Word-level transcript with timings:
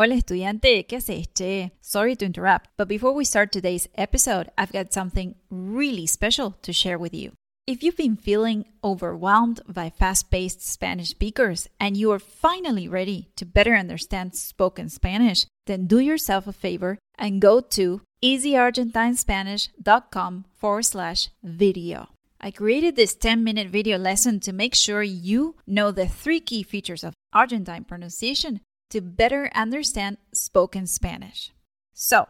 Hola 0.00 0.14
estudiante, 0.14 0.86
¿qué 0.86 0.98
haces, 0.98 1.26
che? 1.34 1.72
Sorry 1.80 2.14
to 2.14 2.24
interrupt, 2.24 2.70
but 2.76 2.86
before 2.86 3.12
we 3.12 3.24
start 3.24 3.50
today's 3.50 3.88
episode, 3.96 4.48
I've 4.56 4.70
got 4.70 4.92
something 4.92 5.34
really 5.50 6.06
special 6.06 6.52
to 6.62 6.72
share 6.72 6.96
with 6.96 7.12
you. 7.12 7.32
If 7.66 7.82
you've 7.82 7.96
been 7.96 8.16
feeling 8.16 8.66
overwhelmed 8.84 9.60
by 9.66 9.90
fast 9.90 10.30
paced 10.30 10.62
Spanish 10.62 11.08
speakers 11.08 11.68
and 11.80 11.96
you 11.96 12.12
are 12.12 12.20
finally 12.20 12.86
ready 12.86 13.30
to 13.34 13.44
better 13.44 13.74
understand 13.74 14.36
spoken 14.36 14.88
Spanish, 14.88 15.46
then 15.66 15.88
do 15.88 15.98
yourself 15.98 16.46
a 16.46 16.52
favor 16.52 16.98
and 17.18 17.40
go 17.40 17.60
to 17.60 18.00
easyargentinespanish.com 18.22 20.44
forward 20.54 20.84
slash 20.84 21.28
video. 21.42 22.10
I 22.40 22.52
created 22.52 22.94
this 22.94 23.16
10 23.16 23.42
minute 23.42 23.66
video 23.66 23.98
lesson 23.98 24.38
to 24.40 24.52
make 24.52 24.76
sure 24.76 25.02
you 25.02 25.56
know 25.66 25.90
the 25.90 26.06
three 26.06 26.38
key 26.38 26.62
features 26.62 27.02
of 27.02 27.14
Argentine 27.32 27.82
pronunciation 27.82 28.60
to 28.90 29.00
better 29.00 29.50
understand 29.54 30.18
spoken 30.32 30.86
Spanish. 30.86 31.52
So, 31.92 32.26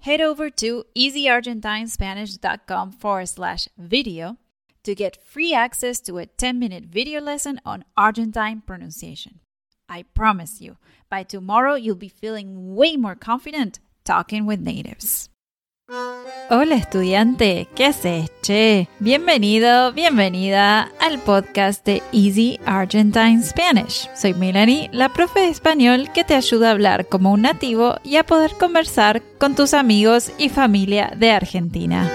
head 0.00 0.20
over 0.20 0.50
to 0.50 0.84
easyargentinespanish.com 0.96 2.92
forward 2.92 3.28
slash 3.28 3.68
video 3.78 4.36
to 4.84 4.94
get 4.94 5.24
free 5.24 5.54
access 5.54 6.00
to 6.00 6.18
a 6.18 6.26
10 6.26 6.58
minute 6.58 6.84
video 6.84 7.20
lesson 7.20 7.60
on 7.64 7.84
Argentine 7.96 8.62
pronunciation. 8.66 9.40
I 9.88 10.02
promise 10.14 10.60
you, 10.60 10.76
by 11.10 11.22
tomorrow, 11.22 11.74
you'll 11.74 11.96
be 11.96 12.08
feeling 12.08 12.74
way 12.74 12.96
more 12.96 13.14
confident 13.14 13.80
talking 14.04 14.46
with 14.46 14.60
natives. 14.60 15.28
Hola 16.50 16.76
estudiante, 16.76 17.68
¿qué 17.74 17.84
haces, 17.84 18.32
che? 18.42 18.88
Bienvenido, 19.00 19.92
bienvenida 19.92 20.90
al 20.98 21.18
podcast 21.18 21.84
de 21.84 22.02
Easy 22.10 22.58
Argentine 22.64 23.42
Spanish. 23.42 24.08
Soy 24.14 24.32
Melanie, 24.32 24.88
la 24.92 25.10
profe 25.10 25.40
de 25.40 25.48
español 25.48 26.08
que 26.14 26.24
te 26.24 26.34
ayuda 26.34 26.68
a 26.68 26.72
hablar 26.72 27.06
como 27.06 27.32
un 27.32 27.42
nativo 27.42 27.96
y 28.02 28.16
a 28.16 28.24
poder 28.24 28.52
conversar 28.58 29.22
con 29.38 29.54
tus 29.54 29.74
amigos 29.74 30.32
y 30.38 30.48
familia 30.48 31.12
de 31.16 31.32
Argentina. 31.32 32.10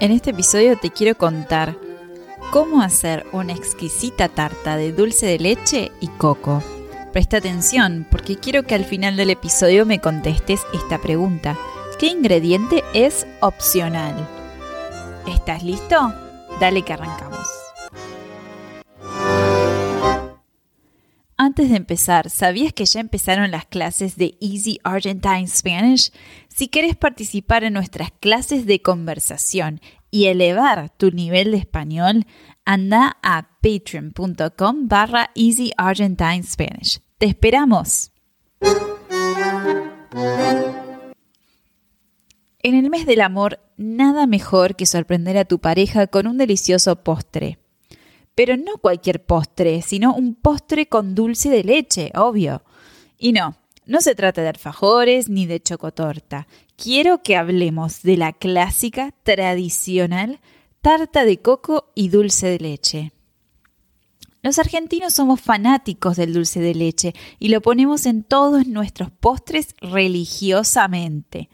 En 0.00 0.12
este 0.12 0.30
episodio 0.30 0.78
te 0.78 0.90
quiero 0.90 1.14
contar 1.14 1.76
cómo 2.50 2.80
hacer 2.80 3.26
una 3.32 3.52
exquisita 3.52 4.30
tarta 4.30 4.78
de 4.78 4.92
dulce 4.92 5.26
de 5.26 5.38
leche 5.38 5.92
y 6.00 6.08
coco. 6.08 6.62
Presta 7.12 7.36
atención 7.36 8.06
porque 8.10 8.36
quiero 8.36 8.62
que 8.62 8.74
al 8.74 8.86
final 8.86 9.16
del 9.16 9.28
episodio 9.28 9.84
me 9.84 10.00
contestes 10.00 10.62
esta 10.72 10.96
pregunta. 10.96 11.58
¿Qué 11.98 12.06
ingrediente 12.06 12.82
es 12.94 13.26
opcional? 13.42 14.26
¿Estás 15.26 15.62
listo? 15.62 16.14
Dale 16.58 16.80
que 16.80 16.94
arrancamos. 16.94 17.59
Antes 21.50 21.68
de 21.68 21.78
empezar, 21.78 22.30
¿sabías 22.30 22.72
que 22.72 22.84
ya 22.84 23.00
empezaron 23.00 23.50
las 23.50 23.66
clases 23.66 24.16
de 24.16 24.38
Easy 24.40 24.78
Argentine 24.84 25.48
Spanish? 25.48 26.12
Si 26.46 26.68
quieres 26.68 26.94
participar 26.94 27.64
en 27.64 27.72
nuestras 27.72 28.12
clases 28.12 28.66
de 28.66 28.80
conversación 28.82 29.80
y 30.12 30.26
elevar 30.26 30.90
tu 30.90 31.10
nivel 31.10 31.50
de 31.50 31.56
español, 31.56 32.24
anda 32.64 33.16
a 33.24 33.48
patreon.com 33.60 34.86
barra 34.86 35.30
Easy 35.34 35.72
Argentine 35.76 36.44
Spanish. 36.44 37.00
¡Te 37.18 37.26
esperamos! 37.26 38.12
En 42.60 42.76
el 42.76 42.90
mes 42.90 43.06
del 43.06 43.22
amor, 43.22 43.58
nada 43.76 44.28
mejor 44.28 44.76
que 44.76 44.86
sorprender 44.86 45.36
a 45.36 45.44
tu 45.44 45.58
pareja 45.58 46.06
con 46.06 46.28
un 46.28 46.38
delicioso 46.38 47.02
postre. 47.02 47.59
Pero 48.34 48.56
no 48.56 48.78
cualquier 48.78 49.24
postre, 49.24 49.82
sino 49.82 50.14
un 50.14 50.34
postre 50.34 50.86
con 50.86 51.14
dulce 51.14 51.50
de 51.50 51.64
leche, 51.64 52.12
obvio. 52.14 52.62
Y 53.18 53.32
no, 53.32 53.56
no 53.86 54.00
se 54.00 54.14
trata 54.14 54.42
de 54.42 54.48
alfajores 54.48 55.28
ni 55.28 55.46
de 55.46 55.60
chocotorta. 55.60 56.46
Quiero 56.76 57.22
que 57.22 57.36
hablemos 57.36 58.02
de 58.02 58.16
la 58.16 58.32
clásica, 58.32 59.14
tradicional 59.22 60.40
tarta 60.80 61.24
de 61.24 61.38
coco 61.38 61.92
y 61.94 62.08
dulce 62.08 62.48
de 62.48 62.58
leche. 62.58 63.12
Los 64.42 64.58
argentinos 64.58 65.12
somos 65.12 65.40
fanáticos 65.40 66.16
del 66.16 66.32
dulce 66.32 66.60
de 66.60 66.74
leche 66.74 67.14
y 67.38 67.48
lo 67.48 67.60
ponemos 67.60 68.06
en 68.06 68.22
todos 68.22 68.66
nuestros 68.66 69.10
postres 69.10 69.74
religiosamente. 69.80 71.50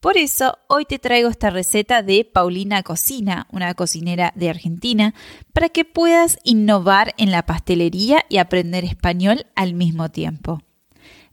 Por 0.00 0.18
eso 0.18 0.58
hoy 0.68 0.84
te 0.84 0.98
traigo 0.98 1.28
esta 1.28 1.50
receta 1.50 2.02
de 2.02 2.24
Paulina 2.24 2.82
Cocina, 2.82 3.46
una 3.50 3.74
cocinera 3.74 4.32
de 4.36 4.50
Argentina, 4.50 5.14
para 5.52 5.68
que 5.68 5.84
puedas 5.84 6.38
innovar 6.44 7.14
en 7.16 7.30
la 7.30 7.46
pastelería 7.46 8.24
y 8.28 8.36
aprender 8.38 8.84
español 8.84 9.46
al 9.54 9.74
mismo 9.74 10.10
tiempo. 10.10 10.62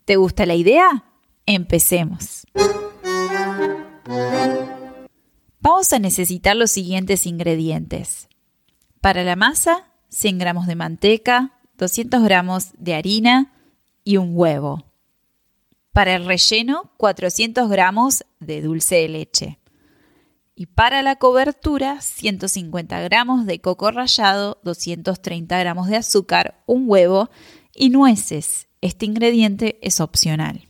¿Te 0.06 0.16
gusta 0.16 0.46
la 0.46 0.56
idea? 0.56 1.06
Empecemos. 1.46 2.48
Vamos 5.60 5.94
a 5.94 6.00
necesitar 6.00 6.56
los 6.56 6.72
siguientes 6.72 7.26
ingredientes. 7.26 8.28
Para 9.02 9.24
la 9.24 9.36
masa, 9.36 9.88
100 10.10 10.38
gramos 10.38 10.68
de 10.68 10.76
manteca, 10.76 11.60
200 11.78 12.24
gramos 12.24 12.72
de 12.78 12.96
harina 12.96 13.54
y 14.04 14.18
un 14.18 14.32
huevo. 14.34 14.93
Para 15.94 16.16
el 16.16 16.26
relleno, 16.26 16.92
400 16.98 17.70
gramos 17.70 18.26
de 18.40 18.64
dulce 18.64 18.96
de 18.96 19.10
leche. 19.10 19.60
Y 20.56 20.66
para 20.66 21.04
la 21.04 21.18
cobertura, 21.18 22.02
150 22.02 23.00
gramos 23.02 23.46
de 23.46 23.62
coco 23.62 23.92
rallado, 23.92 24.60
230 24.64 25.58
gramos 25.60 25.88
de 25.88 25.98
azúcar, 25.98 26.64
un 26.66 26.86
huevo 26.88 27.30
y 27.76 27.92
nueces. 27.92 28.68
Este 28.82 29.06
ingrediente 29.06 29.78
es 29.84 30.00
opcional. 30.00 30.68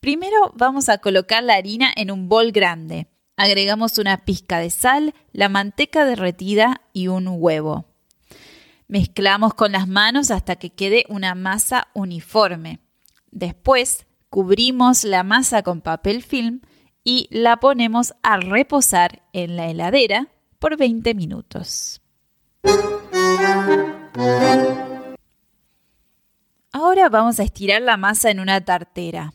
Primero 0.00 0.52
vamos 0.56 0.88
a 0.88 0.98
colocar 0.98 1.44
la 1.44 1.54
harina 1.54 1.92
en 1.94 2.10
un 2.10 2.28
bol 2.28 2.50
grande. 2.50 3.06
Agregamos 3.36 3.98
una 3.98 4.24
pizca 4.24 4.58
de 4.58 4.70
sal, 4.70 5.14
la 5.32 5.48
manteca 5.48 6.04
derretida 6.04 6.82
y 6.92 7.06
un 7.06 7.28
huevo. 7.28 7.86
Mezclamos 8.88 9.54
con 9.54 9.70
las 9.70 9.86
manos 9.86 10.32
hasta 10.32 10.56
que 10.56 10.70
quede 10.70 11.04
una 11.08 11.36
masa 11.36 11.86
uniforme. 11.94 12.80
Después 13.30 14.06
cubrimos 14.28 15.04
la 15.04 15.22
masa 15.22 15.62
con 15.62 15.80
papel 15.80 16.22
film 16.22 16.60
y 17.04 17.28
la 17.30 17.58
ponemos 17.58 18.14
a 18.22 18.36
reposar 18.36 19.22
en 19.32 19.56
la 19.56 19.68
heladera 19.68 20.28
por 20.58 20.76
20 20.76 21.14
minutos. 21.14 22.00
Ahora 26.72 27.08
vamos 27.08 27.40
a 27.40 27.42
estirar 27.42 27.82
la 27.82 27.96
masa 27.96 28.30
en 28.30 28.40
una 28.40 28.64
tartera. 28.64 29.32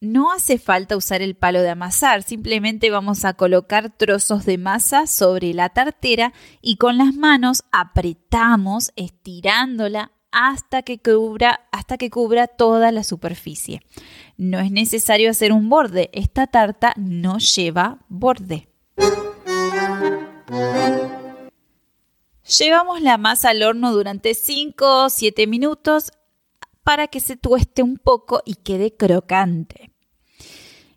No 0.00 0.32
hace 0.32 0.58
falta 0.58 0.96
usar 0.96 1.22
el 1.22 1.34
palo 1.34 1.60
de 1.60 1.70
amasar, 1.70 2.22
simplemente 2.22 2.88
vamos 2.90 3.24
a 3.24 3.34
colocar 3.34 3.90
trozos 3.90 4.44
de 4.46 4.56
masa 4.56 5.08
sobre 5.08 5.52
la 5.52 5.70
tartera 5.70 6.32
y 6.62 6.76
con 6.76 6.98
las 6.98 7.14
manos 7.14 7.64
apretamos 7.72 8.92
estirándola 8.94 10.12
hasta 10.30 10.82
que 10.82 10.98
cubra, 10.98 11.68
hasta 11.72 11.96
que 11.96 12.10
cubra 12.10 12.46
toda 12.46 12.92
la 12.92 13.04
superficie. 13.04 13.82
No 14.36 14.60
es 14.60 14.70
necesario 14.70 15.30
hacer 15.30 15.52
un 15.52 15.68
borde, 15.68 16.10
esta 16.12 16.46
tarta 16.46 16.92
no 16.96 17.38
lleva 17.38 17.98
borde. 18.08 18.68
Llevamos 22.58 23.02
la 23.02 23.18
masa 23.18 23.50
al 23.50 23.62
horno 23.62 23.92
durante 23.92 24.34
5 24.34 25.04
o 25.04 25.10
7 25.10 25.46
minutos 25.46 26.12
para 26.82 27.06
que 27.08 27.20
se 27.20 27.36
tueste 27.36 27.82
un 27.82 27.98
poco 27.98 28.40
y 28.46 28.54
quede 28.54 28.96
crocante. 28.96 29.92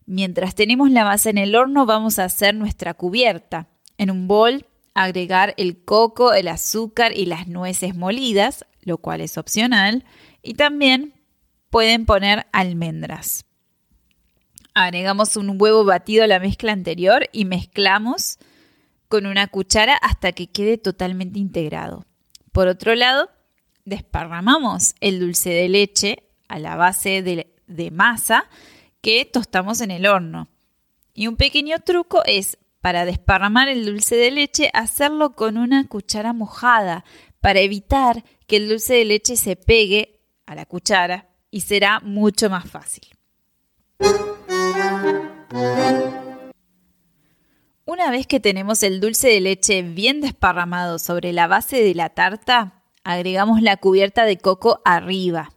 Mientras 0.05 0.55
tenemos 0.55 0.91
la 0.91 1.03
masa 1.03 1.29
en 1.29 1.37
el 1.37 1.55
horno 1.55 1.85
vamos 1.85 2.19
a 2.19 2.25
hacer 2.25 2.55
nuestra 2.55 2.93
cubierta. 2.93 3.67
En 3.97 4.09
un 4.09 4.27
bol 4.27 4.65
agregar 4.93 5.53
el 5.57 5.83
coco, 5.83 6.33
el 6.33 6.47
azúcar 6.47 7.15
y 7.15 7.25
las 7.25 7.47
nueces 7.47 7.95
molidas, 7.95 8.65
lo 8.81 8.97
cual 8.97 9.21
es 9.21 9.37
opcional, 9.37 10.05
y 10.41 10.55
también 10.55 11.13
pueden 11.69 12.05
poner 12.05 12.47
almendras. 12.51 13.45
Agregamos 14.73 15.35
un 15.35 15.61
huevo 15.61 15.83
batido 15.83 16.23
a 16.23 16.27
la 16.27 16.39
mezcla 16.39 16.71
anterior 16.71 17.29
y 17.31 17.45
mezclamos 17.45 18.39
con 19.07 19.25
una 19.25 19.47
cuchara 19.47 19.95
hasta 19.95 20.31
que 20.31 20.47
quede 20.47 20.77
totalmente 20.77 21.39
integrado. 21.39 22.05
Por 22.51 22.67
otro 22.67 22.95
lado, 22.95 23.29
desparramamos 23.85 24.95
el 25.01 25.19
dulce 25.19 25.49
de 25.49 25.69
leche 25.69 26.23
a 26.47 26.59
la 26.59 26.75
base 26.75 27.21
de, 27.21 27.91
masa 27.91 28.45
que 29.01 29.25
tostamos 29.25 29.81
en 29.81 29.91
el 29.91 30.05
horno. 30.05 30.47
Y 31.13 31.27
un 31.27 31.35
pequeño 31.35 31.79
truco 31.79 32.23
es 32.25 32.57
para 32.79 33.05
desparramar 33.05 33.67
el 33.69 33.85
dulce 33.85 34.15
de 34.15 34.31
leche, 34.31 34.69
hacerlo 34.73 35.35
con 35.35 35.57
una 35.57 35.87
cuchara 35.87 36.33
mojada 36.33 37.03
para 37.41 37.59
evitar 37.59 38.23
que 38.47 38.57
el 38.57 38.69
dulce 38.69 38.93
de 38.93 39.05
leche 39.05 39.35
se 39.35 39.55
pegue 39.55 40.21
a 40.45 40.55
la 40.55 40.65
cuchara 40.65 41.29
y 41.49 41.61
será 41.61 41.99
mucho 41.99 42.49
más 42.49 42.69
fácil. 42.69 43.03
Una 47.85 48.09
vez 48.09 48.25
que 48.27 48.39
tenemos 48.39 48.83
el 48.83 49.01
dulce 49.01 49.27
de 49.27 49.41
leche 49.41 49.81
bien 49.81 50.21
desparramado 50.21 50.97
sobre 50.97 51.33
la 51.33 51.47
base 51.47 51.83
de 51.83 51.93
la 51.93 52.09
tarta, 52.09 52.83
agregamos 53.03 53.61
la 53.61 53.77
cubierta 53.77 54.23
de 54.23 54.37
coco 54.37 54.81
arriba. 54.85 55.51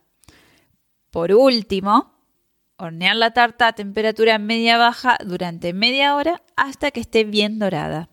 Por 1.10 1.32
último, 1.32 2.12
hornear 2.76 3.14
la 3.14 3.32
tarta 3.32 3.69
a 3.69 3.72
temperatura 3.75 4.38
media 4.38 4.78
baja 4.78 5.16
durante 5.25 5.72
media 5.72 6.16
hora 6.16 6.42
hasta 6.56 6.90
que 6.90 7.00
esté 7.00 7.25
bien 7.25 7.58
dorada. 7.58 8.08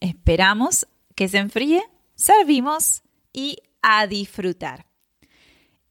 Esperamos 0.00 0.86
que 1.14 1.28
se 1.28 1.38
enfríe, 1.38 1.82
servimos 2.14 3.02
y 3.36 3.58
a 3.82 4.08
disfrutar. 4.08 4.86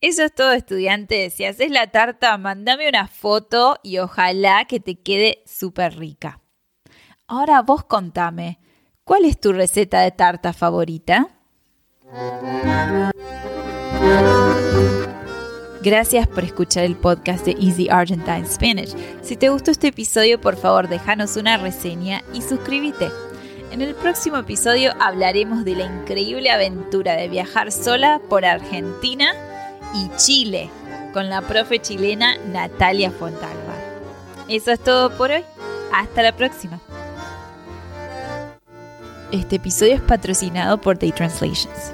Eso 0.01 0.23
es 0.23 0.35
todo, 0.35 0.51
estudiante. 0.51 1.29
Si 1.29 1.45
haces 1.45 1.71
la 1.71 1.87
tarta, 1.87 2.37
mándame 2.37 2.89
una 2.89 3.07
foto 3.07 3.77
y 3.81 3.99
ojalá 3.99 4.65
que 4.65 4.81
te 4.81 4.99
quede 4.99 5.43
súper 5.45 5.97
rica. 5.97 6.41
Ahora 7.27 7.61
vos 7.61 7.85
contame, 7.85 8.59
¿cuál 9.03 9.25
es 9.25 9.39
tu 9.39 9.53
receta 9.53 10.01
de 10.01 10.11
tarta 10.11 10.53
favorita? 10.53 11.29
Gracias 15.81 16.27
por 16.27 16.43
escuchar 16.43 16.83
el 16.83 16.95
podcast 16.95 17.45
de 17.45 17.51
Easy 17.51 17.87
Argentine 17.89 18.45
Spanish. 18.45 18.95
Si 19.21 19.37
te 19.37 19.49
gustó 19.49 19.71
este 19.71 19.89
episodio, 19.89 20.41
por 20.41 20.57
favor 20.57 20.87
déjanos 20.87 21.37
una 21.37 21.57
reseña 21.57 22.23
y 22.33 22.41
suscríbete. 22.41 23.09
En 23.75 23.81
el 23.81 23.93
próximo 23.93 24.37
episodio 24.37 24.93
hablaremos 25.01 25.65
de 25.65 25.75
la 25.75 25.83
increíble 25.83 26.49
aventura 26.49 27.17
de 27.17 27.27
viajar 27.27 27.73
sola 27.73 28.21
por 28.29 28.45
Argentina 28.45 29.33
y 29.93 30.09
Chile 30.15 30.69
con 31.11 31.29
la 31.29 31.41
profe 31.41 31.79
chilena 31.79 32.37
Natalia 32.53 33.11
Fontalva. 33.11 33.75
Eso 34.47 34.71
es 34.71 34.79
todo 34.79 35.17
por 35.17 35.31
hoy. 35.31 35.43
Hasta 35.91 36.23
la 36.23 36.33
próxima. 36.37 36.79
Este 39.33 39.57
episodio 39.57 39.95
es 39.95 40.01
patrocinado 40.01 40.79
por 40.79 40.97
Day 40.97 41.11
Translations. 41.11 41.93